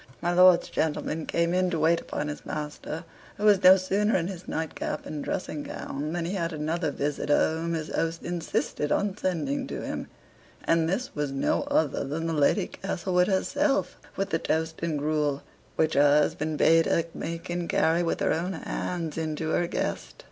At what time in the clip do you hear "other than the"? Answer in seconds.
11.69-12.33